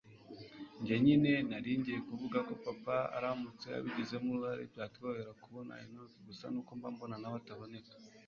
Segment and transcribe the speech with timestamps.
[0.79, 6.89] njye nyine naringiye kuvuga ko papa aramutse abigizemo uruhari byatworohera kubona enock gusa nuko mba
[6.95, 7.91] mbona nawe ataboneka